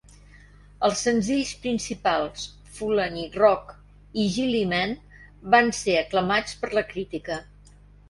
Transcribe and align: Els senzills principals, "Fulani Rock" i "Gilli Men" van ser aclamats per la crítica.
Els 0.87 1.03
senzills 1.07 1.51
principals, 1.65 2.47
"Fulani 2.79 3.27
Rock" 3.37 3.77
i 4.25 4.27
"Gilli 4.39 4.65
Men" 4.75 4.99
van 5.57 5.73
ser 5.85 6.01
aclamats 6.05 6.61
per 6.65 6.77
la 6.81 6.89
crítica. 6.93 7.43